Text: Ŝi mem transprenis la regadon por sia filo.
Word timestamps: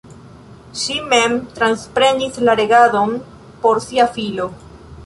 Ŝi 0.83 0.95
mem 1.11 1.35
transprenis 1.59 2.41
la 2.49 2.57
regadon 2.63 3.15
por 3.67 3.85
sia 3.89 4.11
filo. 4.19 4.55